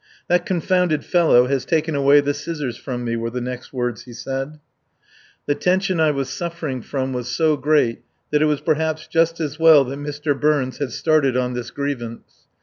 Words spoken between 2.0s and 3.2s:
the scissors from me,"